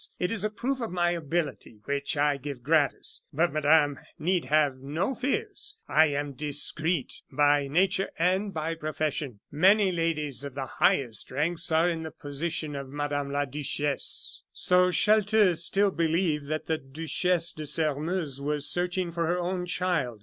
[0.17, 3.21] It is a proof of my ability, which I give, gratis.
[3.31, 5.77] But Madame need have no fears.
[5.87, 9.41] I am discreet by nature and by profession.
[9.51, 14.89] Many ladies of the highest ranks are in the position of Madame la Duchesse!" So
[14.89, 20.19] Chelteux still believed that the Duchesse de Sairmeuse was searching for her own child.